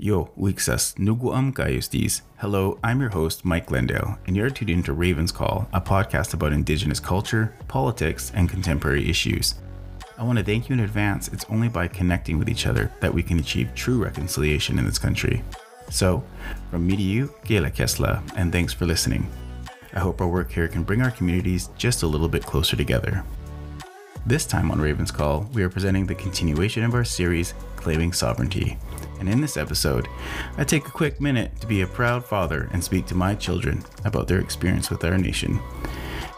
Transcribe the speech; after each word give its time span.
Yo, 0.00 0.30
Wixas, 0.38 0.94
Nuguam 0.94 1.52
Gayustis. 1.52 2.20
Hello, 2.36 2.78
I'm 2.84 3.00
your 3.00 3.10
host, 3.10 3.44
Mike 3.44 3.66
Glendale, 3.66 4.16
and 4.28 4.36
you're 4.36 4.48
tuned 4.48 4.70
into 4.70 4.92
Raven's 4.92 5.32
Call, 5.32 5.66
a 5.72 5.80
podcast 5.80 6.34
about 6.34 6.52
Indigenous 6.52 7.00
culture, 7.00 7.52
politics, 7.66 8.30
and 8.32 8.48
contemporary 8.48 9.10
issues. 9.10 9.56
I 10.16 10.22
want 10.22 10.38
to 10.38 10.44
thank 10.44 10.68
you 10.68 10.74
in 10.74 10.80
advance. 10.80 11.26
It's 11.26 11.46
only 11.46 11.68
by 11.68 11.88
connecting 11.88 12.38
with 12.38 12.48
each 12.48 12.68
other 12.68 12.92
that 13.00 13.12
we 13.12 13.24
can 13.24 13.40
achieve 13.40 13.74
true 13.74 14.00
reconciliation 14.00 14.78
in 14.78 14.84
this 14.84 15.00
country. 15.00 15.42
So, 15.90 16.22
from 16.70 16.86
me 16.86 16.94
to 16.94 17.02
you, 17.02 17.34
Gela 17.42 17.72
Kesla, 17.72 18.22
and 18.36 18.52
thanks 18.52 18.72
for 18.72 18.86
listening. 18.86 19.26
I 19.94 19.98
hope 19.98 20.20
our 20.20 20.28
work 20.28 20.52
here 20.52 20.68
can 20.68 20.84
bring 20.84 21.02
our 21.02 21.10
communities 21.10 21.70
just 21.76 22.04
a 22.04 22.06
little 22.06 22.28
bit 22.28 22.46
closer 22.46 22.76
together. 22.76 23.24
This 24.28 24.44
time 24.46 24.70
on 24.70 24.80
Raven's 24.80 25.10
Call, 25.10 25.48
we 25.54 25.62
are 25.62 25.70
presenting 25.70 26.06
the 26.06 26.14
continuation 26.14 26.84
of 26.84 26.94
our 26.94 27.04
series, 27.04 27.54
Claiming 27.76 28.12
Sovereignty 28.12 28.76
and 29.18 29.28
in 29.28 29.40
this 29.40 29.56
episode, 29.56 30.08
I 30.56 30.64
take 30.64 30.86
a 30.86 30.90
quick 30.90 31.20
minute 31.20 31.60
to 31.60 31.66
be 31.66 31.80
a 31.80 31.86
proud 31.86 32.24
father 32.24 32.68
and 32.72 32.82
speak 32.82 33.06
to 33.06 33.14
my 33.14 33.34
children 33.34 33.82
about 34.04 34.28
their 34.28 34.38
experience 34.38 34.90
with 34.90 35.04
our 35.04 35.18
nation. 35.18 35.60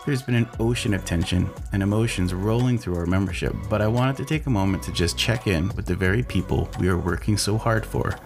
There's 0.07 0.23
been 0.23 0.35
an 0.35 0.49
ocean 0.59 0.95
of 0.95 1.05
tension 1.05 1.51
and 1.73 1.83
emotions 1.83 2.33
rolling 2.33 2.79
through 2.79 2.97
our 2.97 3.07
membership, 3.07 3.55
but 3.69 3.83
I 3.83 3.89
wanted 3.89 4.17
to 4.17 4.25
take 4.25 4.47
a 4.47 4.51
moment 4.51 4.83
to 4.85 4.93
just 4.93 5.19
check 5.19 5.47
in 5.47 5.69
with 5.71 5.87
the 5.87 5.95
very 5.95 6.23
people 6.23 6.71
we 6.79 6.89
are 6.89 6.97
working 6.97 7.37
so 7.37 7.59
hard 7.59 7.85
for. 7.85 8.17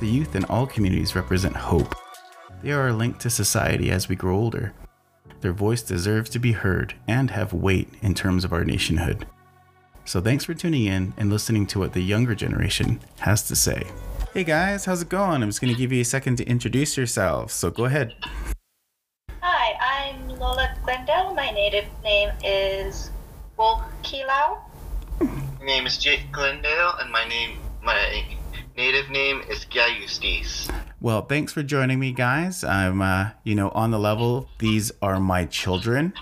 The 0.00 0.08
youth 0.08 0.36
in 0.36 0.44
all 0.46 0.66
communities 0.66 1.16
represent 1.16 1.56
hope. 1.56 1.94
They 2.62 2.72
are 2.72 2.88
a 2.88 2.92
link 2.92 3.18
to 3.20 3.30
society 3.30 3.90
as 3.90 4.08
we 4.08 4.16
grow 4.16 4.36
older. 4.36 4.74
Their 5.42 5.52
voice 5.52 5.82
deserves 5.82 6.30
to 6.30 6.38
be 6.38 6.52
heard 6.52 6.94
and 7.08 7.32
have 7.32 7.52
weight 7.52 7.88
in 8.00 8.14
terms 8.14 8.44
of 8.44 8.52
our 8.52 8.64
nationhood. 8.64 9.26
So 10.04 10.20
thanks 10.20 10.44
for 10.44 10.54
tuning 10.54 10.86
in 10.86 11.14
and 11.16 11.30
listening 11.30 11.66
to 11.66 11.80
what 11.80 11.94
the 11.94 12.00
younger 12.00 12.36
generation 12.36 13.00
has 13.18 13.42
to 13.48 13.56
say. 13.56 13.82
Hey 14.32 14.44
guys, 14.44 14.84
how's 14.84 15.02
it 15.02 15.08
going? 15.08 15.42
I'm 15.42 15.48
just 15.48 15.60
going 15.60 15.74
to 15.74 15.78
give 15.78 15.90
you 15.90 16.00
a 16.00 16.04
second 16.04 16.36
to 16.36 16.46
introduce 16.46 16.96
yourselves, 16.96 17.54
so 17.54 17.72
go 17.72 17.86
ahead. 17.86 18.14
Hi, 19.40 20.12
I'm 20.12 20.28
Lola 20.28 20.76
Glendale. 20.84 21.34
My 21.34 21.50
native 21.50 21.86
name 22.04 22.30
is 22.44 23.10
Wolkilau. 23.58 24.60
My 25.20 25.66
name 25.66 25.86
is 25.86 25.98
Jake 25.98 26.30
Glendale, 26.30 26.94
and 27.00 27.10
my 27.10 27.26
name, 27.28 27.58
my 27.82 28.24
native 28.76 29.10
name 29.10 29.42
is 29.50 29.66
Gayustis. 29.66 30.72
Well, 31.02 31.26
thanks 31.26 31.52
for 31.52 31.62
joining 31.62 31.98
me, 31.98 32.12
guys. 32.12 32.64
I'm, 32.64 33.02
uh, 33.02 33.30
you 33.44 33.54
know, 33.54 33.70
on 33.70 33.90
the 33.90 33.98
level. 33.98 34.48
These 34.58 34.92
are 35.02 35.20
my 35.20 35.44
children 35.44 36.14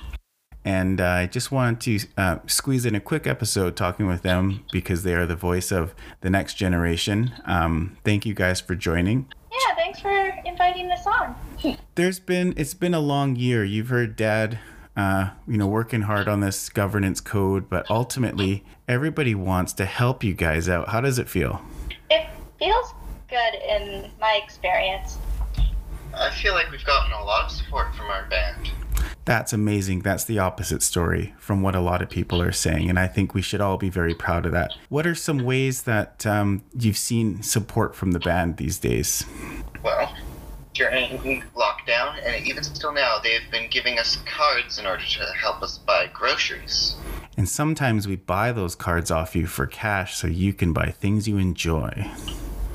and 0.65 1.01
uh, 1.01 1.07
I 1.07 1.27
just 1.27 1.51
wanted 1.51 1.81
to 1.81 2.09
uh, 2.17 2.39
squeeze 2.47 2.85
in 2.85 2.95
a 2.95 3.01
quick 3.01 3.27
episode 3.27 3.77
talking 3.77 4.07
with 4.07 4.23
them 4.23 4.65
because 4.73 5.03
they 5.03 5.15
are 5.15 5.27
the 5.27 5.37
voice 5.37 5.73
of 5.73 5.95
the 6.21 6.31
next 6.31 6.55
generation. 6.55 7.33
Um, 7.47 7.97
thank 8.05 8.27
you 8.27 8.35
guys 8.35 8.61
for 8.61 8.75
joining. 8.75 9.27
Yeah, 9.51 9.75
thanks 9.75 10.01
for 10.01 10.35
inviting 10.45 10.91
us 10.91 11.07
on. 11.07 11.35
There's 11.95 12.21
been 12.21 12.55
it's 12.57 12.75
been 12.75 12.95
a 12.95 13.01
long 13.01 13.37
year. 13.37 13.65
You've 13.65 13.89
heard 13.89 14.17
Dad, 14.17 14.59
uh, 14.97 15.31
you 15.49 15.57
know, 15.57 15.67
working 15.67 16.03
hard 16.03 16.29
on 16.29 16.41
this 16.41 16.69
governance 16.69 17.21
code, 17.21 17.71
but 17.71 17.91
ultimately 17.91 18.65
everybody 18.87 19.35
wants 19.35 19.73
to 19.75 19.87
help 19.87 20.23
you 20.23 20.35
guys 20.35 20.69
out. 20.69 20.91
How 20.91 21.01
does 21.01 21.19
it 21.19 21.29
feel? 21.29 21.63
It 22.11 22.29
feels 22.59 22.95
good 23.31 23.55
in 23.69 24.11
my 24.21 24.41
experience. 24.43 25.19
I 26.15 26.31
feel 26.31 26.55
like 26.55 26.71
we've 26.71 26.85
gotten 26.85 27.13
a 27.13 27.25
lot 27.25 27.45
of 27.45 27.51
support 27.53 27.95
from 27.95 28.07
our 28.07 28.27
band. 28.29 28.71
That's 29.25 29.53
amazing. 29.53 30.01
That's 30.01 30.25
the 30.25 30.39
opposite 30.41 30.83
story 30.83 31.35
from 31.39 31.63
what 31.63 31.77
a 31.77 31.81
lot 31.81 32.03
of 32.03 32.11
people 32.11 32.43
are 32.43 32.53
saying. 32.53 32.91
And 32.91 32.99
I 32.99 33.07
think 33.07 33.33
we 33.33 33.43
should 33.43 33.61
all 33.61 33.77
be 33.77 33.89
very 33.89 34.15
proud 34.15 34.45
of 34.45 34.53
that. 34.53 34.73
What 34.89 35.07
are 35.07 35.15
some 35.15 35.39
ways 35.45 35.83
that 35.83 36.27
um, 36.27 36.65
you've 36.77 36.99
seen 36.99 37.43
support 37.43 37.95
from 37.95 38.11
the 38.11 38.19
band 38.19 38.57
these 38.57 38.79
days? 38.79 39.25
Well, 39.85 40.13
during 40.75 41.43
lockdown 41.55 42.19
and 42.25 42.45
even 42.47 42.65
still 42.65 42.93
now, 42.93 43.19
they've 43.23 43.49
been 43.51 43.69
giving 43.71 43.99
us 43.99 44.17
cards 44.27 44.79
in 44.79 44.87
order 44.87 45.05
to 45.05 45.27
help 45.41 45.63
us 45.63 45.79
buy 45.79 46.09
groceries. 46.13 46.97
And 47.37 47.49
sometimes 47.49 48.09
we 48.09 48.17
buy 48.17 48.53
those 48.53 48.75
cards 48.75 49.11
off 49.11 49.37
you 49.37 49.47
for 49.47 49.67
cash 49.67 50.17
so 50.17 50.27
you 50.27 50.53
can 50.53 50.73
buy 50.73 50.91
things 50.91 51.29
you 51.29 51.39
enjoy. 51.39 52.11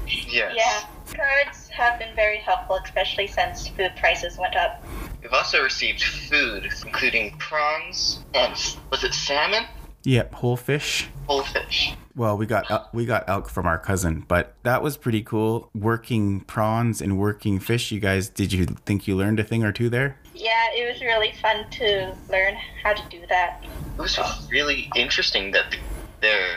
Yes. 0.08 0.54
Yeah, 0.56 1.16
cards 1.16 1.68
have 1.70 2.00
been 2.00 2.16
very 2.16 2.38
helpful, 2.38 2.80
especially 2.84 3.28
since 3.28 3.68
food 3.68 3.92
prices 3.98 4.38
went 4.38 4.56
up. 4.56 4.84
We've 5.22 5.34
also 5.34 5.64
received 5.64 6.04
food, 6.04 6.70
including 6.86 7.38
prawns 7.38 8.24
and 8.34 8.54
was 8.92 9.04
it 9.04 9.14
salmon? 9.14 9.66
Yep, 10.04 10.36
whole 10.36 10.56
fish. 10.56 11.10
Whole 11.26 11.42
fish. 11.42 11.96
Well, 12.16 12.38
we 12.38 12.46
got 12.46 12.70
uh, 12.70 12.84
we 12.94 13.06
got 13.06 13.28
elk 13.28 13.50
from 13.50 13.66
our 13.66 13.80
cousin, 13.80 14.24
but 14.28 14.54
that 14.64 14.84
was 14.84 14.98
pretty 14.98 15.24
cool. 15.24 15.70
Working 15.74 16.42
prawns 16.42 17.02
and 17.02 17.18
working 17.18 17.60
fish. 17.60 17.92
You 17.92 18.00
guys, 18.00 18.30
did 18.30 18.54
you 18.54 18.66
think 18.66 19.08
you 19.08 19.16
learned 19.16 19.40
a 19.40 19.44
thing 19.44 19.64
or 19.64 19.72
two 19.72 19.90
there? 19.90 20.18
Yeah, 20.36 20.68
it 20.76 20.88
was 20.88 21.02
really 21.02 21.34
fun 21.42 21.70
to 21.72 22.16
learn 22.30 22.56
how 22.84 22.94
to 22.94 23.10
do 23.10 23.26
that. 23.30 23.64
It 23.98 24.02
was 24.02 24.20
really 24.52 24.90
interesting 24.96 25.52
that 25.52 25.76
they 26.22 26.54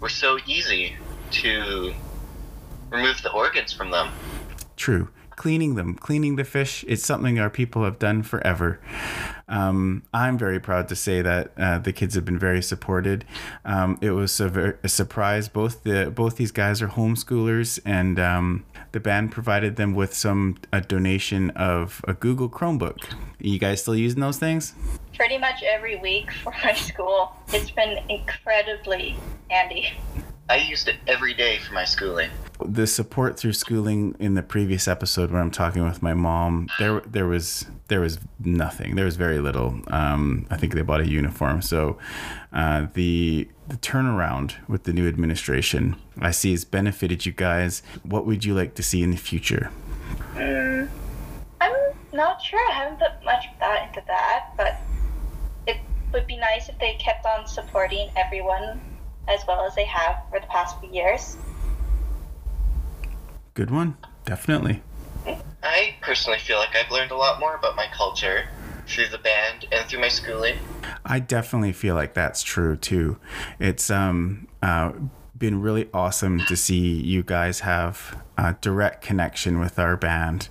were 0.00 0.08
so 0.08 0.38
easy 0.46 0.94
to 1.32 1.92
remove 2.92 3.22
the 3.22 3.32
organs 3.32 3.72
from 3.72 3.90
them. 3.90 4.10
True 4.76 5.08
cleaning 5.36 5.74
them, 5.74 5.94
cleaning 5.94 6.36
the 6.36 6.44
fish. 6.44 6.84
It's 6.86 7.04
something 7.04 7.38
our 7.38 7.50
people 7.50 7.84
have 7.84 7.98
done 7.98 8.22
forever. 8.22 8.80
Um, 9.48 10.04
I'm 10.14 10.38
very 10.38 10.60
proud 10.60 10.88
to 10.88 10.96
say 10.96 11.20
that 11.20 11.52
uh, 11.58 11.78
the 11.78 11.92
kids 11.92 12.14
have 12.14 12.24
been 12.24 12.38
very 12.38 12.62
supported. 12.62 13.24
Um, 13.64 13.98
it 14.00 14.12
was 14.12 14.38
a, 14.40 14.48
very, 14.48 14.74
a, 14.82 14.88
surprise. 14.88 15.48
Both 15.48 15.82
the 15.82 16.12
both 16.14 16.36
these 16.36 16.52
guys 16.52 16.80
are 16.80 16.88
homeschoolers, 16.88 17.80
and 17.84 18.18
um, 18.18 18.64
the 18.92 19.00
band 19.00 19.32
provided 19.32 19.76
them 19.76 19.94
with 19.94 20.14
some 20.14 20.58
a 20.72 20.80
donation 20.80 21.50
of 21.50 22.02
a 22.06 22.14
Google 22.14 22.48
Chromebook. 22.48 23.12
Are 23.12 23.16
you 23.40 23.58
guys 23.58 23.82
still 23.82 23.96
using 23.96 24.20
those 24.20 24.38
things? 24.38 24.74
Pretty 25.14 25.38
much 25.38 25.62
every 25.62 25.96
week 25.96 26.30
for 26.44 26.54
my 26.64 26.74
school. 26.74 27.32
It's 27.48 27.70
been 27.70 27.98
incredibly 28.08 29.16
handy. 29.50 29.90
I 30.48 30.56
used 30.56 30.88
it 30.88 30.96
every 31.06 31.34
day 31.34 31.58
for 31.58 31.72
my 31.74 31.84
schooling. 31.84 32.30
The 32.68 32.86
support 32.86 33.38
through 33.38 33.52
schooling 33.52 34.14
in 34.18 34.34
the 34.34 34.42
previous 34.42 34.88
episode 34.88 35.30
when 35.30 35.40
I'm 35.40 35.50
talking 35.50 35.84
with 35.84 36.02
my 36.02 36.14
mom, 36.14 36.68
there 36.78 37.00
there 37.00 37.26
was 37.26 37.66
there 37.88 38.00
was 38.00 38.18
nothing. 38.40 38.94
There 38.96 39.04
was 39.04 39.16
very 39.16 39.38
little. 39.38 39.80
Um, 39.88 40.46
I 40.50 40.56
think 40.56 40.74
they 40.74 40.82
bought 40.82 41.00
a 41.00 41.08
uniform. 41.08 41.62
So 41.62 41.98
uh, 42.52 42.86
the 42.94 43.48
the 43.68 43.76
turnaround 43.76 44.54
with 44.68 44.84
the 44.84 44.92
new 44.92 45.08
administration, 45.08 45.96
I 46.20 46.30
see, 46.30 46.50
has 46.50 46.64
benefited 46.64 47.24
you 47.26 47.32
guys. 47.32 47.82
What 48.02 48.26
would 48.26 48.44
you 48.44 48.54
like 48.54 48.74
to 48.74 48.82
see 48.82 49.02
in 49.02 49.10
the 49.10 49.16
future? 49.16 49.70
Mm, 50.34 50.88
I'm 51.60 51.72
not 52.12 52.42
sure. 52.42 52.60
I 52.70 52.74
haven't 52.74 52.98
put 52.98 53.24
much 53.24 53.46
thought 53.58 53.88
into 53.88 54.02
that, 54.06 54.50
but 54.56 54.76
it 55.66 55.78
would 56.12 56.26
be 56.26 56.36
nice 56.36 56.68
if 56.68 56.78
they 56.78 56.94
kept 56.94 57.24
on 57.26 57.46
supporting 57.46 58.10
everyone 58.16 58.80
as 59.28 59.40
well 59.46 59.64
as 59.64 59.74
they 59.74 59.84
have 59.84 60.16
for 60.30 60.40
the 60.40 60.46
past 60.46 60.80
few 60.80 60.90
years. 60.90 61.36
Good 63.54 63.70
one, 63.70 63.96
definitely. 64.24 64.82
I 65.62 65.94
personally 66.00 66.38
feel 66.38 66.58
like 66.58 66.74
I've 66.74 66.90
learned 66.90 67.10
a 67.10 67.16
lot 67.16 67.38
more 67.38 67.54
about 67.54 67.76
my 67.76 67.86
culture 67.92 68.48
through 68.86 69.08
the 69.08 69.18
band 69.18 69.66
and 69.70 69.88
through 69.88 70.00
my 70.00 70.08
schooling. 70.08 70.56
I 71.04 71.18
definitely 71.18 71.72
feel 71.72 71.94
like 71.94 72.14
that's 72.14 72.42
true 72.42 72.76
too. 72.76 73.18
It's 73.58 73.90
um 73.90 74.48
uh, 74.62 74.92
been 75.36 75.60
really 75.60 75.88
awesome 75.92 76.40
to 76.46 76.56
see 76.56 77.00
you 77.00 77.22
guys 77.22 77.60
have 77.60 78.22
a 78.38 78.56
direct 78.60 79.02
connection 79.02 79.58
with 79.58 79.78
our 79.78 79.96
band 79.96 80.48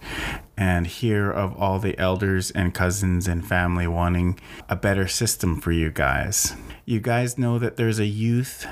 and 0.58 0.86
hear 0.86 1.32
of 1.32 1.56
all 1.58 1.80
the 1.80 1.98
elders 1.98 2.52
and 2.52 2.74
cousins 2.74 3.28
and 3.28 3.46
family 3.48 3.88
wanting 3.88 4.40
a 4.70 4.76
better 4.76 5.08
system 5.08 5.60
for 5.60 5.72
you 5.72 5.90
guys. 5.92 6.56
You 6.92 7.00
guys 7.00 7.38
know 7.38 7.58
that 7.58 7.78
there's 7.78 8.00
a 8.00 8.06
youth 8.06 8.68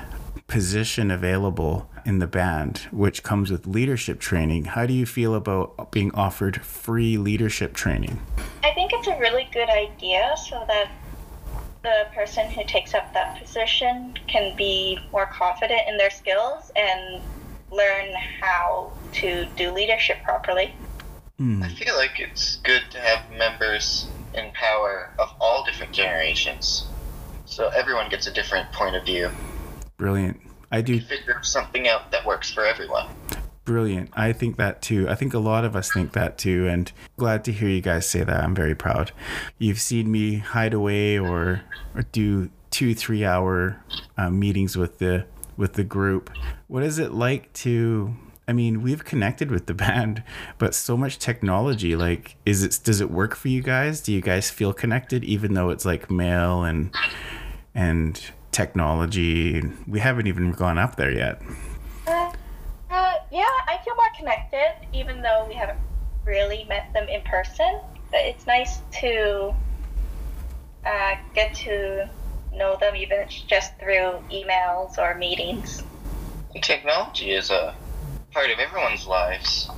position 0.46 1.10
available 1.10 1.90
in 2.04 2.18
the 2.18 2.26
band, 2.26 2.86
which 2.90 3.22
comes 3.22 3.50
with 3.50 3.66
leadership 3.66 4.20
training. 4.20 4.66
How 4.66 4.84
do 4.84 4.92
you 4.92 5.06
feel 5.06 5.34
about 5.34 5.90
being 5.90 6.12
offered 6.12 6.60
free 6.60 7.16
leadership 7.16 7.72
training? 7.72 8.20
I 8.62 8.72
think 8.74 8.92
it's 8.92 9.06
a 9.08 9.18
really 9.18 9.48
good 9.54 9.70
idea 9.70 10.34
so 10.36 10.62
that 10.68 10.90
the 11.80 12.08
person 12.14 12.50
who 12.50 12.62
takes 12.64 12.92
up 12.92 13.10
that 13.14 13.40
position 13.42 14.12
can 14.26 14.54
be 14.54 14.98
more 15.12 15.24
confident 15.24 15.80
in 15.88 15.96
their 15.96 16.10
skills 16.10 16.70
and 16.76 17.22
learn 17.72 18.12
how 18.38 18.92
to 19.14 19.46
do 19.56 19.72
leadership 19.72 20.18
properly. 20.24 20.74
Mm. 21.40 21.62
I 21.62 21.70
feel 21.70 21.96
like 21.96 22.20
it's 22.20 22.56
good 22.56 22.82
to 22.90 23.00
have 23.00 23.24
members 23.38 24.08
in 24.34 24.50
power 24.52 25.08
of 25.18 25.32
all 25.40 25.64
different 25.64 25.94
generations 25.94 26.84
so 27.50 27.68
everyone 27.68 28.08
gets 28.08 28.26
a 28.26 28.32
different 28.32 28.70
point 28.72 28.94
of 28.96 29.04
view. 29.04 29.28
Brilliant. 29.96 30.40
I 30.70 30.80
do 30.80 31.00
figure 31.00 31.40
something 31.42 31.88
out 31.88 32.12
that 32.12 32.24
works 32.24 32.50
for 32.50 32.64
everyone. 32.64 33.08
Brilliant. 33.64 34.10
I 34.14 34.32
think 34.32 34.56
that 34.56 34.82
too. 34.82 35.08
I 35.08 35.16
think 35.16 35.34
a 35.34 35.38
lot 35.38 35.64
of 35.64 35.74
us 35.76 35.92
think 35.92 36.12
that 36.12 36.38
too, 36.38 36.68
and 36.68 36.90
glad 37.16 37.44
to 37.44 37.52
hear 37.52 37.68
you 37.68 37.80
guys 37.80 38.08
say 38.08 38.22
that. 38.22 38.44
I'm 38.44 38.54
very 38.54 38.74
proud. 38.74 39.12
You've 39.58 39.80
seen 39.80 40.10
me 40.10 40.38
hide 40.38 40.72
away 40.72 41.18
or, 41.18 41.62
or 41.94 42.02
do 42.12 42.50
two, 42.70 42.94
three 42.94 43.24
hour 43.24 43.82
uh, 44.16 44.30
meetings 44.30 44.76
with 44.76 44.98
the 44.98 45.26
with 45.56 45.74
the 45.74 45.84
group. 45.84 46.30
What 46.68 46.82
is 46.82 46.98
it 46.98 47.12
like 47.12 47.52
to 47.54 48.14
I 48.50 48.52
mean, 48.52 48.82
we've 48.82 49.04
connected 49.04 49.52
with 49.52 49.66
the 49.66 49.74
band, 49.86 50.24
but 50.58 50.74
so 50.74 50.96
much 50.96 51.20
technology. 51.20 51.94
Like, 51.94 52.36
is 52.44 52.64
it 52.64 52.80
does 52.82 53.00
it 53.00 53.08
work 53.08 53.36
for 53.36 53.46
you 53.46 53.62
guys? 53.62 54.00
Do 54.00 54.12
you 54.12 54.20
guys 54.20 54.50
feel 54.50 54.72
connected, 54.72 55.22
even 55.22 55.54
though 55.54 55.70
it's 55.70 55.84
like 55.84 56.10
mail 56.10 56.64
and 56.64 56.92
and 57.74 58.20
technology? 58.52 59.62
We 59.86 60.00
haven't 60.00 60.26
even 60.26 60.52
gone 60.52 60.78
up 60.78 60.96
there 60.96 61.12
yet. 61.12 61.40
Uh, 62.06 62.32
uh, 62.90 63.14
yeah, 63.30 63.44
I 63.68 63.78
feel 63.84 63.94
more 63.94 64.04
connected, 64.16 64.74
even 64.92 65.22
though 65.22 65.46
we 65.48 65.54
haven't 65.54 65.78
really 66.24 66.64
met 66.68 66.92
them 66.92 67.08
in 67.08 67.22
person. 67.22 67.80
But 68.10 68.20
it's 68.20 68.46
nice 68.46 68.80
to 69.00 69.54
uh, 70.84 71.14
get 71.34 71.54
to 71.54 72.08
know 72.52 72.76
them, 72.80 72.96
even 72.96 73.26
just 73.28 73.78
through 73.78 74.22
emails 74.32 74.98
or 74.98 75.14
meetings. 75.16 75.82
Technology 76.62 77.30
is 77.32 77.50
a 77.50 77.74
part 78.32 78.50
of 78.50 78.58
everyone's 78.58 79.06
lives. 79.06 79.70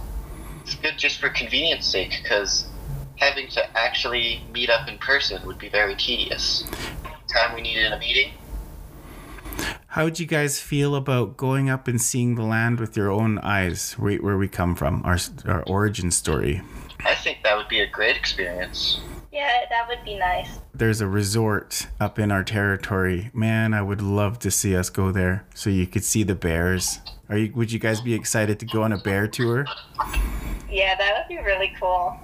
It's 0.63 0.75
good 0.77 0.97
just 0.97 1.21
for 1.21 1.29
convenience 1.29 1.87
sake 1.87 2.19
because 2.23 2.67
having 3.17 3.49
to 3.49 3.79
actually 3.79 4.43
meet 4.53 4.71
up 4.71 4.89
in 4.89 4.99
person 4.99 5.45
would 5.47 5.59
be 5.59 5.69
very 5.69 5.95
tedious. 5.97 6.65
Time 7.33 7.55
we 7.55 7.63
needed 7.63 7.91
a 7.93 7.99
meeting, 7.99 8.33
How 9.87 10.05
would 10.05 10.21
you 10.21 10.27
guys 10.27 10.61
feel 10.61 10.95
about 10.95 11.37
going 11.39 11.71
up 11.71 11.89
and 11.89 12.01
seeing 12.01 12.35
the 12.35 12.43
land 12.43 12.79
with 12.79 12.95
your 12.97 13.11
own 13.11 13.39
eyes, 13.39 13.93
where, 13.95 14.19
where 14.19 14.37
we 14.37 14.49
come 14.49 14.75
from, 14.75 15.03
our 15.05 15.17
our 15.47 15.63
origin 15.63 16.11
story? 16.11 16.61
I 17.05 17.15
think 17.15 17.39
that 17.43 17.57
would 17.57 17.69
be 17.69 17.81
a 17.81 17.87
great 17.87 18.17
experience. 18.17 19.01
Yeah, 19.33 19.65
that 19.71 19.89
would 19.89 20.05
be 20.05 20.19
nice. 20.19 20.59
There's 20.75 21.01
a 21.01 21.07
resort 21.09 21.87
up 21.99 22.19
in 22.19 22.31
our 22.31 22.45
territory. 22.45 23.31
Man, 23.33 23.73
I 23.73 23.81
would 23.81 24.03
love 24.03 24.39
to 24.41 24.51
see 24.51 24.77
us 24.77 24.91
go 24.91 25.11
there 25.11 25.47
so 25.55 25.71
you 25.71 25.87
could 25.87 26.05
see 26.05 26.23
the 26.25 26.35
bears. 26.35 27.01
Are 27.31 27.39
you? 27.39 27.53
Would 27.55 27.73
you 27.73 27.79
guys 27.79 28.03
be 28.03 28.13
excited 28.13 28.61
to 28.61 28.67
go 28.67 28.83
on 28.83 28.93
a 28.93 28.99
bear 28.99 29.27
tour? 29.27 29.65
Yeah, 30.71 30.95
that 30.97 31.15
would 31.17 31.29
be 31.35 31.43
really 31.43 31.73
cool. 31.81 32.19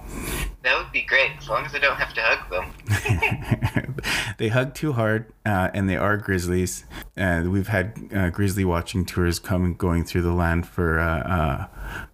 That 0.61 0.77
would 0.77 0.91
be 0.91 1.01
great 1.01 1.31
as 1.39 1.47
long 1.49 1.65
as 1.65 1.73
I 1.73 1.79
don't 1.79 1.97
have 1.97 2.13
to 2.13 2.21
hug 2.21 2.49
them. 2.51 2.73
they 4.37 4.47
hug 4.49 4.73
too 4.73 4.93
hard, 4.93 5.31
uh, 5.45 5.69
and 5.73 5.89
they 5.89 5.95
are 5.95 6.17
grizzlies. 6.17 6.85
Uh, 7.17 7.43
we've 7.45 7.67
had 7.67 7.97
uh, 8.13 8.29
grizzly 8.29 8.65
watching 8.65 9.05
tours 9.05 9.39
come 9.39 9.73
going 9.73 10.03
through 10.03 10.21
the 10.21 10.33
land 10.33 10.67
for 10.67 10.99
uh, 10.99 11.19
uh, 11.19 11.67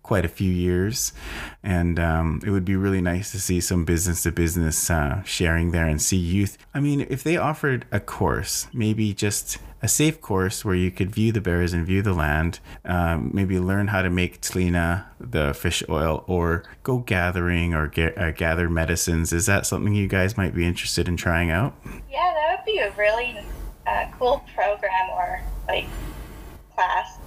quite 0.04 0.26
a 0.26 0.30
few 0.30 0.52
years, 0.52 1.14
and 1.64 2.00
um, 2.00 2.42
it 2.46 2.50
would 2.50 2.66
be 2.66 2.76
really 2.76 3.02
nice 3.02 3.32
to 3.32 3.40
see 3.40 3.62
some 3.62 3.86
business 3.86 4.24
to 4.24 4.32
business 4.32 4.90
uh, 4.90 5.22
sharing 5.24 5.72
there 5.72 5.88
and 5.88 6.02
see 6.02 6.18
youth. 6.18 6.58
I 6.74 6.80
mean, 6.80 7.06
if 7.10 7.24
they 7.24 7.38
offered 7.38 7.86
a 7.92 8.00
course, 8.00 8.68
maybe 8.74 9.14
just 9.14 9.58
a 9.82 9.88
safe 9.88 10.20
course 10.20 10.66
where 10.66 10.74
you 10.74 10.90
could 10.90 11.12
view 11.12 11.32
the 11.32 11.42
bears 11.42 11.72
and 11.72 11.86
view 11.86 12.02
the 12.02 12.14
land, 12.14 12.60
um, 12.86 13.30
maybe 13.34 13.60
learn 13.60 13.88
how 13.88 14.02
to 14.02 14.10
make 14.10 14.42
tlina, 14.42 15.06
the 15.20 15.54
fish 15.54 15.84
oil, 15.88 16.24
or 16.28 16.64
go 16.82 16.98
gathering 17.00 17.74
or 17.74 17.88
get, 17.88 18.36
gather 18.36 18.68
medicines. 18.68 19.32
Is 19.32 19.46
that 19.46 19.66
something 19.66 19.94
you 19.94 20.08
guys 20.08 20.38
might 20.38 20.56
be 20.56 20.65
interested 20.66 21.08
in 21.08 21.18
trying 21.18 21.52
out? 21.52 21.76
Yeah, 22.10 22.34
that 22.34 22.58
would 22.58 22.66
be 22.66 22.80
a 22.80 22.92
really 22.92 23.40
uh, 23.88 24.06
cool 24.18 24.44
program 24.56 25.10
or 25.14 25.42
like 25.68 25.86
class. 26.74 27.20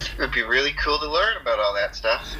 It 0.00 0.18
would 0.18 0.32
be 0.32 0.42
really 0.42 0.74
cool 0.82 0.98
to 0.98 1.10
learn 1.10 1.36
about 1.40 1.58
all 1.58 1.74
that 1.74 1.94
stuff. 1.94 2.36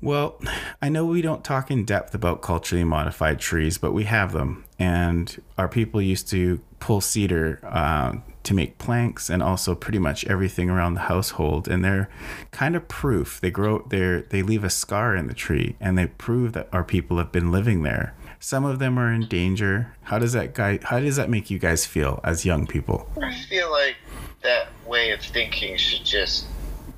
Well, 0.00 0.38
I 0.82 0.90
know 0.90 1.06
we 1.06 1.22
don't 1.22 1.42
talk 1.42 1.70
in 1.70 1.86
depth 1.86 2.14
about 2.14 2.42
culturally 2.42 2.84
modified 2.84 3.40
trees, 3.40 3.78
but 3.78 3.92
we 3.92 4.04
have 4.04 4.32
them. 4.32 4.64
And 4.78 5.40
our 5.56 5.66
people 5.66 6.02
used 6.02 6.28
to 6.28 6.60
pull 6.78 7.00
cedar 7.00 7.58
uh, 7.62 8.16
to 8.42 8.52
make 8.52 8.76
planks 8.76 9.30
and 9.30 9.42
also 9.42 9.74
pretty 9.74 9.98
much 9.98 10.26
everything 10.26 10.68
around 10.68 10.92
the 10.92 11.00
household. 11.00 11.68
And 11.68 11.82
they're 11.82 12.10
kind 12.50 12.76
of 12.76 12.86
proof. 12.86 13.40
They 13.40 13.50
grow, 13.50 13.86
they 13.88 14.24
they 14.28 14.42
leave 14.42 14.62
a 14.62 14.68
scar 14.68 15.16
in 15.16 15.26
the 15.26 15.32
tree, 15.32 15.76
and 15.80 15.96
they 15.96 16.06
prove 16.06 16.52
that 16.52 16.68
our 16.70 16.84
people 16.84 17.16
have 17.16 17.32
been 17.32 17.50
living 17.50 17.82
there. 17.82 18.14
Some 18.44 18.66
of 18.66 18.78
them 18.78 18.98
are 18.98 19.10
in 19.10 19.26
danger. 19.26 19.96
How 20.02 20.18
does 20.18 20.34
that 20.34 20.52
guy? 20.52 20.78
How 20.82 21.00
does 21.00 21.16
that 21.16 21.30
make 21.30 21.48
you 21.48 21.58
guys 21.58 21.86
feel 21.86 22.20
as 22.22 22.44
young 22.44 22.66
people? 22.66 23.08
I 23.22 23.34
feel 23.48 23.70
like 23.70 23.96
that 24.42 24.68
way 24.86 25.12
of 25.12 25.22
thinking 25.22 25.78
should 25.78 26.04
just 26.04 26.44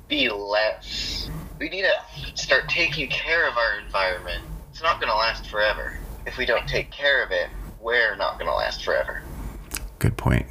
be 0.09 0.27
less. 0.27 1.29
We 1.57 1.69
need 1.69 1.83
to 1.83 2.35
start 2.35 2.67
taking 2.67 3.09
care 3.09 3.47
of 3.47 3.55
our 3.55 3.79
environment. 3.79 4.43
It's 4.71 4.83
not 4.83 4.99
going 4.99 5.09
to 5.09 5.15
last 5.15 5.49
forever. 5.49 5.97
If 6.25 6.37
we 6.37 6.45
don't 6.45 6.67
take 6.67 6.91
care 6.91 7.23
of 7.23 7.31
it, 7.31 7.47
we're 7.79 8.17
not 8.17 8.37
going 8.37 8.51
to 8.51 8.53
last 8.53 8.83
forever. 8.83 9.21
Good 9.99 10.17
point. 10.17 10.47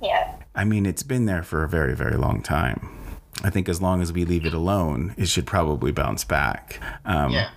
Yeah. 0.00 0.36
I 0.54 0.64
mean, 0.64 0.86
it's 0.86 1.02
been 1.02 1.26
there 1.26 1.42
for 1.42 1.64
a 1.64 1.68
very, 1.68 1.94
very 1.94 2.16
long 2.16 2.40
time. 2.40 3.12
I 3.44 3.50
think 3.50 3.68
as 3.68 3.82
long 3.82 4.00
as 4.00 4.10
we 4.10 4.24
leave 4.24 4.46
it 4.46 4.54
alone, 4.54 5.14
it 5.18 5.28
should 5.28 5.46
probably 5.46 5.92
bounce 5.92 6.24
back. 6.24 6.80
Um, 7.04 7.32
Yeah. 7.32 7.50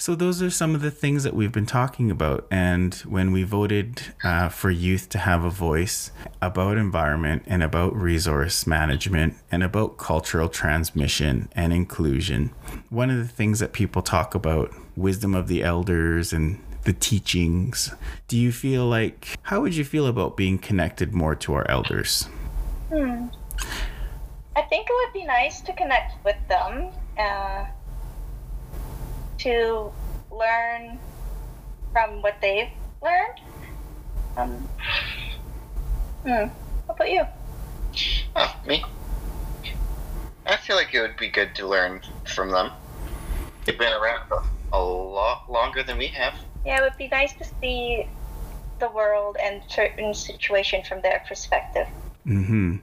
So 0.00 0.14
those 0.14 0.40
are 0.42 0.48
some 0.48 0.76
of 0.76 0.80
the 0.80 0.92
things 0.92 1.24
that 1.24 1.34
we've 1.34 1.50
been 1.50 1.66
talking 1.66 2.08
about. 2.08 2.46
And 2.52 2.94
when 2.94 3.32
we 3.32 3.42
voted 3.42 4.00
uh, 4.22 4.48
for 4.48 4.70
youth 4.70 5.08
to 5.08 5.18
have 5.18 5.42
a 5.42 5.50
voice 5.50 6.12
about 6.40 6.78
environment 6.78 7.42
and 7.46 7.64
about 7.64 7.96
resource 7.96 8.64
management 8.64 9.34
and 9.50 9.64
about 9.64 9.98
cultural 9.98 10.48
transmission 10.48 11.48
and 11.56 11.72
inclusion, 11.72 12.52
one 12.90 13.10
of 13.10 13.18
the 13.18 13.26
things 13.26 13.58
that 13.58 13.72
people 13.72 14.00
talk 14.00 14.36
about, 14.36 14.72
wisdom 14.96 15.34
of 15.34 15.48
the 15.48 15.64
elders 15.64 16.32
and 16.32 16.62
the 16.84 16.92
teachings. 16.92 17.92
Do 18.28 18.38
you 18.38 18.52
feel 18.52 18.86
like, 18.86 19.36
how 19.42 19.60
would 19.62 19.74
you 19.74 19.84
feel 19.84 20.06
about 20.06 20.36
being 20.36 20.58
connected 20.58 21.12
more 21.12 21.34
to 21.34 21.54
our 21.54 21.68
elders? 21.68 22.28
Hmm. 22.88 23.26
I 24.54 24.62
think 24.62 24.88
it 24.88 24.94
would 24.94 25.12
be 25.12 25.24
nice 25.24 25.60
to 25.62 25.72
connect 25.72 26.24
with 26.24 26.36
them, 26.48 26.92
uh, 27.18 27.66
to 29.38 29.92
learn 30.30 30.98
from 31.92 32.22
what 32.22 32.36
they've 32.40 32.68
learned. 33.02 33.40
Um, 34.36 34.68
hmm. 36.22 36.48
What 36.86 36.96
about 36.96 37.10
you? 37.10 37.26
Oh, 38.36 38.56
me? 38.66 38.84
I 40.46 40.56
feel 40.56 40.76
like 40.76 40.94
it 40.94 41.00
would 41.00 41.16
be 41.16 41.28
good 41.28 41.54
to 41.56 41.66
learn 41.66 42.00
from 42.24 42.50
them. 42.50 42.70
They've 43.64 43.78
been 43.78 43.92
around 43.92 44.22
a, 44.30 44.76
a 44.76 44.82
lot 44.82 45.50
longer 45.50 45.82
than 45.82 45.98
we 45.98 46.06
have. 46.08 46.34
Yeah, 46.64 46.78
it 46.78 46.82
would 46.82 46.96
be 46.96 47.08
nice 47.08 47.34
to 47.34 47.44
see 47.60 48.08
the 48.78 48.88
world 48.88 49.36
and 49.42 49.62
certain 49.68 50.14
situation 50.14 50.82
from 50.84 51.02
their 51.02 51.22
perspective. 51.28 51.86
hmm 52.24 52.76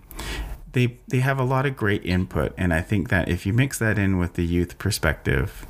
They 0.71 0.99
they 1.07 1.19
have 1.19 1.39
a 1.39 1.43
lot 1.43 1.65
of 1.65 1.77
great 1.77 2.05
input, 2.05 2.53
and 2.57 2.73
I 2.73 2.81
think 2.81 3.09
that 3.09 3.29
if 3.29 3.45
you 3.45 3.53
mix 3.53 3.79
that 3.79 3.97
in 3.97 4.17
with 4.17 4.33
the 4.33 4.45
youth 4.45 4.77
perspective, 4.77 5.65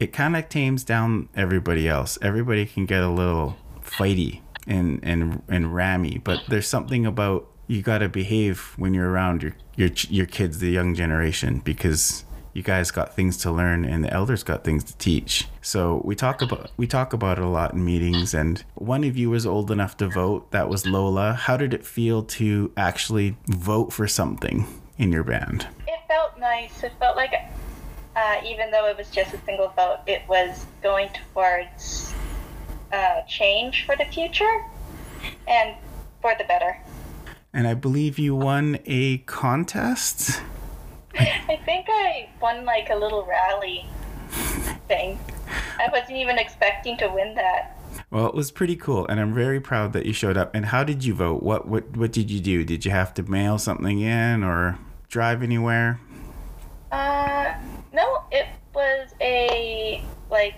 it 0.00 0.12
kind 0.12 0.36
of 0.36 0.48
tames 0.48 0.84
down 0.84 1.28
everybody 1.34 1.88
else. 1.88 2.18
Everybody 2.22 2.66
can 2.66 2.86
get 2.86 3.02
a 3.02 3.08
little 3.08 3.56
fighty 3.82 4.40
and 4.66 5.00
and 5.02 5.42
and 5.48 5.74
rammy, 5.74 6.22
but 6.22 6.40
there's 6.48 6.68
something 6.68 7.06
about 7.06 7.48
you 7.66 7.82
got 7.82 7.98
to 7.98 8.08
behave 8.08 8.74
when 8.76 8.94
you're 8.94 9.10
around 9.10 9.42
your 9.42 9.54
your 9.76 9.90
your 10.08 10.26
kids, 10.26 10.58
the 10.58 10.70
young 10.70 10.94
generation, 10.94 11.60
because 11.60 12.24
you 12.54 12.62
guys 12.62 12.90
got 12.90 13.14
things 13.14 13.36
to 13.36 13.52
learn 13.52 13.84
and 13.84 14.02
the 14.02 14.12
elders 14.12 14.42
got 14.42 14.64
things 14.64 14.82
to 14.82 14.96
teach. 14.98 15.46
So 15.62 16.02
we 16.04 16.14
talk 16.14 16.42
about 16.42 16.70
we 16.76 16.86
talk 16.86 17.12
about 17.12 17.38
it 17.38 17.44
a 17.44 17.48
lot 17.48 17.72
in 17.72 17.84
meetings 17.84 18.34
and 18.34 18.64
one 18.74 19.04
of 19.04 19.16
you 19.16 19.30
was 19.30 19.46
old 19.46 19.70
enough 19.70 19.96
to 19.98 20.08
vote, 20.08 20.50
that 20.50 20.68
was 20.68 20.86
Lola. 20.86 21.34
How 21.34 21.56
did 21.56 21.72
it 21.72 21.86
feel 21.86 22.22
to 22.24 22.72
actually 22.76 23.36
vote 23.46 23.92
for 23.92 24.08
something 24.08 24.66
in 24.96 25.12
your 25.12 25.24
band? 25.24 25.68
It 25.86 26.00
felt 26.08 26.38
nice. 26.38 26.82
It 26.82 26.92
felt 26.98 27.16
like, 27.16 27.32
uh, 28.18 28.40
even 28.44 28.70
though 28.72 28.86
it 28.86 28.96
was 28.96 29.10
just 29.10 29.32
a 29.32 29.38
single 29.44 29.68
vote, 29.76 30.00
it 30.08 30.22
was 30.28 30.66
going 30.82 31.08
towards 31.32 32.12
uh, 32.92 33.22
change 33.28 33.86
for 33.86 33.94
the 33.94 34.04
future 34.06 34.64
and 35.46 35.76
for 36.20 36.34
the 36.36 36.44
better. 36.44 36.76
And 37.52 37.68
I 37.68 37.74
believe 37.74 38.18
you 38.18 38.34
won 38.34 38.80
a 38.86 39.18
contest? 39.18 40.42
I 41.14 41.60
think 41.64 41.86
I 41.88 42.28
won 42.42 42.64
like 42.64 42.90
a 42.90 42.96
little 42.96 43.24
rally 43.24 43.86
thing. 44.88 45.20
I 45.78 45.88
wasn't 45.92 46.18
even 46.18 46.38
expecting 46.38 46.96
to 46.98 47.08
win 47.08 47.36
that. 47.36 47.76
Well, 48.10 48.26
it 48.26 48.34
was 48.34 48.50
pretty 48.50 48.74
cool, 48.74 49.06
and 49.06 49.20
I'm 49.20 49.32
very 49.32 49.60
proud 49.60 49.92
that 49.92 50.06
you 50.06 50.12
showed 50.12 50.36
up. 50.36 50.54
And 50.54 50.66
how 50.66 50.82
did 50.82 51.04
you 51.04 51.14
vote? 51.14 51.42
What 51.42 51.68
what 51.68 51.96
what 51.96 52.12
did 52.12 52.30
you 52.30 52.40
do? 52.40 52.64
Did 52.64 52.84
you 52.84 52.90
have 52.90 53.14
to 53.14 53.22
mail 53.22 53.58
something 53.58 54.00
in 54.00 54.42
or 54.42 54.78
drive 55.08 55.42
anywhere? 55.42 56.00
Uh, 56.90 57.37
was 58.78 59.12
a 59.20 60.02
like 60.30 60.54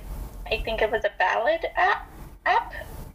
I 0.46 0.58
think 0.64 0.82
it 0.82 0.90
was 0.90 1.04
a 1.04 1.12
ballot 1.18 1.64
app. 1.76 2.06
App 2.46 2.72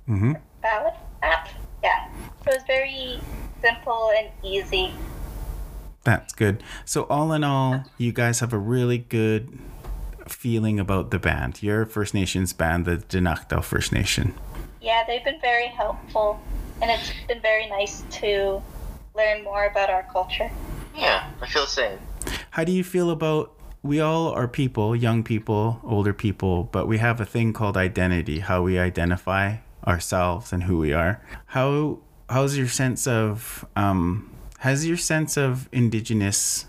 Mm-hmm. 0.09 0.33
ballot 0.61 0.93
app. 1.23 1.47
Yeah, 1.83 2.07
it 2.45 2.45
was 2.47 2.61
very 2.67 3.19
simple 3.61 4.11
and 4.17 4.29
easy. 4.43 4.93
That's 6.03 6.33
good. 6.33 6.61
So 6.85 7.03
all 7.09 7.33
in 7.33 7.43
all, 7.43 7.85
you 7.97 8.11
guys 8.11 8.39
have 8.39 8.53
a 8.53 8.57
really 8.59 8.99
good 8.99 9.57
feeling 10.27 10.79
about 10.79 11.09
the 11.09 11.17
band. 11.17 11.63
Your 11.63 11.85
First 11.85 12.13
Nations 12.13 12.53
band, 12.53 12.85
the 12.85 12.97
Dinakdal 12.97 13.63
First 13.63 13.91
Nation. 13.91 14.35
Yeah, 14.81 15.03
they've 15.07 15.23
been 15.23 15.41
very 15.41 15.67
helpful, 15.67 16.39
and 16.81 16.91
it's 16.91 17.11
been 17.27 17.41
very 17.41 17.67
nice 17.67 18.03
to 18.21 18.61
learn 19.15 19.43
more 19.43 19.65
about 19.65 19.89
our 19.89 20.03
culture. 20.13 20.51
Yeah, 20.95 21.27
I 21.41 21.47
feel 21.47 21.63
the 21.63 21.67
same. 21.69 21.99
How 22.51 22.63
do 22.63 22.71
you 22.71 22.83
feel 22.83 23.09
about 23.09 23.54
we 23.85 23.99
all 23.99 24.29
are 24.29 24.47
people, 24.47 24.95
young 24.95 25.23
people, 25.23 25.79
older 25.83 26.11
people, 26.11 26.63
but 26.71 26.87
we 26.87 26.97
have 26.97 27.21
a 27.21 27.25
thing 27.25 27.53
called 27.53 27.77
identity, 27.77 28.39
how 28.39 28.63
we 28.63 28.79
identify 28.79 29.57
ourselves 29.85 30.51
and 30.51 30.63
who 30.63 30.79
we 30.79 30.91
are. 30.91 31.21
How 31.45 31.99
how's 32.27 32.57
your 32.57 32.67
sense 32.67 33.05
of 33.05 33.63
um 33.75 34.33
has 34.59 34.87
your 34.87 34.97
sense 34.97 35.37
of 35.37 35.69
indigenous 35.71 36.65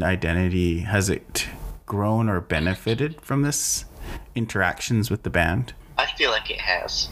identity 0.00 0.80
has 0.80 1.08
it 1.08 1.48
grown 1.86 2.28
or 2.28 2.42
benefited 2.42 3.18
from 3.22 3.40
this 3.42 3.86
interactions 4.34 5.10
with 5.10 5.22
the 5.22 5.30
band? 5.30 5.72
I 5.96 6.06
feel 6.18 6.30
like 6.30 6.50
it 6.50 6.60
has. 6.60 7.08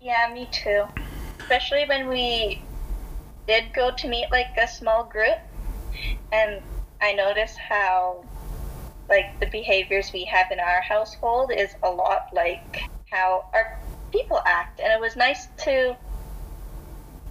Yeah, 0.00 0.30
me 0.32 0.48
too. 0.50 0.84
Especially 1.40 1.84
when 1.84 2.08
we 2.08 2.62
did 3.46 3.74
go 3.74 3.90
to 3.90 4.08
meet 4.08 4.30
like 4.30 4.56
a 4.56 4.66
small 4.66 5.04
group, 5.04 5.38
and 6.32 6.62
I 7.02 7.12
noticed 7.12 7.58
how 7.58 8.24
like 9.08 9.38
the 9.40 9.46
behaviors 9.46 10.12
we 10.12 10.24
have 10.24 10.50
in 10.50 10.60
our 10.60 10.80
household 10.80 11.50
is 11.52 11.74
a 11.82 11.90
lot 11.90 12.28
like 12.32 12.82
how 13.10 13.46
our 13.54 13.78
people 14.12 14.40
act, 14.46 14.80
and 14.80 14.92
it 14.92 15.00
was 15.00 15.16
nice 15.16 15.46
to 15.64 15.96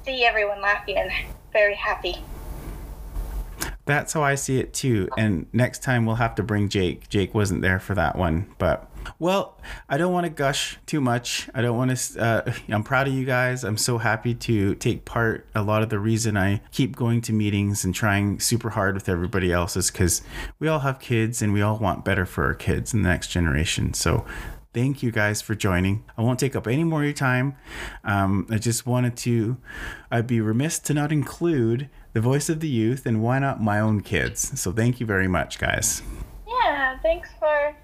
see 0.05 0.25
everyone 0.25 0.62
laughing 0.62 0.98
and 0.98 1.12
very 1.53 1.75
happy. 1.75 2.15
That's 3.86 4.13
how 4.13 4.22
I 4.22 4.36
see 4.36 4.60
it 4.60 4.74
too. 4.74 5.07
And 5.17 5.48
next 5.53 5.81
time 5.81 6.05
we'll 6.05 6.15
have 6.15 6.36
to 6.36 6.43
bring 6.43 6.67
Jake. 6.67 7.10
Jake 7.10 7.34
wasn't 7.34 7.62
there 7.62 7.79
for 7.79 7.96
that 7.96 8.17
one, 8.17 8.53
but 8.57 8.87
well, 9.20 9.58
I 9.90 9.98
don't 9.98 10.14
want 10.14 10.26
to 10.26 10.30
gush 10.30 10.78
too 10.86 11.02
much. 11.02 11.50
I 11.54 11.62
don't 11.62 11.78
want 11.78 11.98
to. 11.98 12.22
Uh, 12.22 12.54
I'm 12.70 12.84
proud 12.84 13.08
of 13.08 13.14
you 13.14 13.26
guys. 13.26 13.64
I'm 13.64 13.78
so 13.78 13.98
happy 13.98 14.34
to 14.34 14.76
take 14.76 15.06
part. 15.06 15.48
A 15.56 15.62
lot 15.62 15.84
of 15.84 15.90
the 15.90 16.00
reason 16.00 16.38
I 16.38 16.62
keep 16.72 16.96
going 16.96 17.22
to 17.22 17.34
meetings 17.34 17.84
and 17.84 17.94
trying 17.94 18.40
super 18.40 18.72
hard 18.72 18.96
with 18.96 19.10
everybody 19.10 19.52
else 19.52 19.76
is 19.76 19.92
because 19.92 20.22
we 20.60 20.68
all 20.68 20.80
have 20.80 21.00
kids 21.00 21.42
and 21.42 21.54
we 21.54 21.62
all 21.62 21.78
want 21.78 22.06
better 22.06 22.26
for 22.26 22.46
our 22.46 22.56
kids 22.56 22.94
and 22.94 23.04
the 23.04 23.10
next 23.10 23.28
generation. 23.28 23.94
So 23.94 24.26
thank 24.74 25.02
you 25.02 25.12
guys 25.12 25.42
for 25.42 25.56
joining. 25.56 26.04
I 26.18 26.22
won't 26.22 26.40
take 26.40 26.56
up 26.56 26.68
any 26.68 26.84
more 26.84 27.00
of 27.00 27.06
your 27.06 27.14
time. 27.14 27.56
Um, 28.04 28.48
I 28.50 28.58
just 28.58 28.86
wanted 28.86 29.18
to, 29.18 29.58
I'd 30.12 30.28
be 30.28 30.40
remiss 30.40 30.80
to 30.80 30.94
not 30.94 31.12
include 31.12 31.90
the 32.14 32.22
voice 32.22 32.50
of 32.50 32.60
the 32.60 32.68
youth 32.68 33.06
and 33.06 33.22
why 33.22 33.40
not 33.40 33.62
my 33.62 33.80
own 33.80 34.02
kids. 34.02 34.60
So 34.60 34.72
thank 34.72 35.00
you 35.00 35.06
very 35.06 35.28
much, 35.28 35.60
guys. 35.60 36.02
Yeah, 36.48 36.98
thanks 37.00 37.30
for 37.40 37.76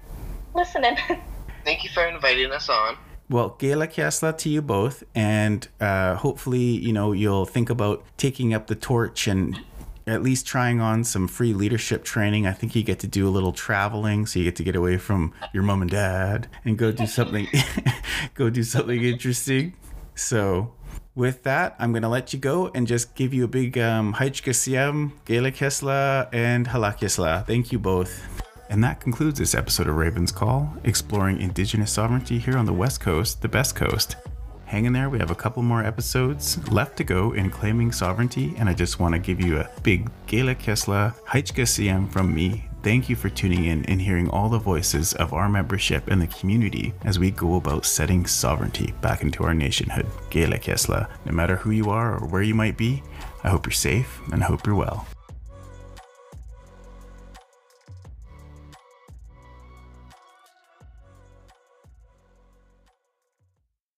listening. 0.54 0.96
Thank 1.64 1.84
you 1.84 1.90
for 1.90 2.06
inviting 2.06 2.52
us 2.52 2.68
on. 2.68 2.96
Well, 3.30 3.56
Gela 3.58 3.88
Kesla 3.88 4.36
to 4.38 4.48
you 4.50 4.60
both, 4.60 5.02
and 5.14 5.66
uh, 5.80 6.16
hopefully, 6.16 6.58
you 6.58 6.92
know, 6.92 7.12
you'll 7.12 7.46
think 7.46 7.70
about 7.70 8.04
taking 8.18 8.52
up 8.52 8.66
the 8.66 8.74
torch 8.74 9.26
and 9.26 9.58
at 10.06 10.22
least 10.22 10.46
trying 10.46 10.80
on 10.80 11.04
some 11.04 11.26
free 11.26 11.54
leadership 11.54 12.04
training. 12.04 12.46
I 12.46 12.52
think 12.52 12.76
you 12.76 12.82
get 12.82 12.98
to 13.00 13.06
do 13.06 13.26
a 13.26 13.30
little 13.30 13.52
traveling, 13.52 14.26
so 14.26 14.38
you 14.38 14.44
get 14.44 14.56
to 14.56 14.62
get 14.62 14.76
away 14.76 14.98
from 14.98 15.32
your 15.54 15.62
mom 15.62 15.80
and 15.80 15.90
dad 15.90 16.48
and 16.66 16.76
go 16.76 16.92
do 16.92 17.06
something, 17.06 17.48
go 18.34 18.50
do 18.50 18.62
something 18.62 19.02
interesting. 19.02 19.74
So, 20.14 20.74
with 21.14 21.44
that, 21.44 21.76
I'm 21.78 21.94
gonna 21.94 22.10
let 22.10 22.34
you 22.34 22.38
go 22.38 22.70
and 22.74 22.86
just 22.86 23.14
give 23.14 23.32
you 23.32 23.44
a 23.44 23.48
big 23.48 23.78
um, 23.78 24.14
Haichkasiam, 24.14 25.12
Gela 25.24 25.50
Kesla, 25.50 26.28
and 26.32 26.68
Halakisla. 26.68 27.46
Thank 27.46 27.72
you 27.72 27.78
both. 27.78 28.43
And 28.74 28.82
that 28.82 28.98
concludes 28.98 29.38
this 29.38 29.54
episode 29.54 29.86
of 29.86 29.94
Raven's 29.94 30.32
Call, 30.32 30.74
exploring 30.82 31.40
Indigenous 31.40 31.92
sovereignty 31.92 32.40
here 32.40 32.58
on 32.58 32.66
the 32.66 32.72
West 32.72 33.00
Coast, 33.00 33.40
the 33.40 33.48
best 33.48 33.76
coast. 33.76 34.16
Hang 34.64 34.84
in 34.84 34.92
there, 34.92 35.08
we 35.08 35.20
have 35.20 35.30
a 35.30 35.36
couple 35.36 35.62
more 35.62 35.84
episodes 35.84 36.58
left 36.72 36.96
to 36.96 37.04
go 37.04 37.30
in 37.34 37.50
claiming 37.50 37.92
sovereignty, 37.92 38.52
and 38.58 38.68
I 38.68 38.74
just 38.74 38.98
want 38.98 39.14
to 39.14 39.20
give 39.20 39.40
you 39.40 39.60
a 39.60 39.70
big 39.84 40.10
Gela 40.26 40.56
Kesla, 40.56 41.14
Haichka 41.24 42.10
from 42.10 42.34
me. 42.34 42.68
Thank 42.82 43.08
you 43.08 43.14
for 43.14 43.28
tuning 43.28 43.66
in 43.66 43.84
and 43.84 44.02
hearing 44.02 44.28
all 44.28 44.48
the 44.48 44.58
voices 44.58 45.12
of 45.14 45.32
our 45.32 45.48
membership 45.48 46.08
and 46.08 46.20
the 46.20 46.26
community 46.26 46.94
as 47.04 47.20
we 47.20 47.30
go 47.30 47.54
about 47.54 47.86
setting 47.86 48.26
sovereignty 48.26 48.92
back 49.00 49.22
into 49.22 49.44
our 49.44 49.54
nationhood. 49.54 50.08
Gela 50.30 50.58
Kesla. 50.58 51.08
No 51.24 51.30
matter 51.30 51.54
who 51.54 51.70
you 51.70 51.90
are 51.90 52.18
or 52.18 52.26
where 52.26 52.42
you 52.42 52.56
might 52.56 52.76
be, 52.76 53.04
I 53.44 53.50
hope 53.50 53.66
you're 53.66 53.72
safe 53.72 54.18
and 54.32 54.42
I 54.42 54.46
hope 54.46 54.66
you're 54.66 54.74
well. 54.74 55.06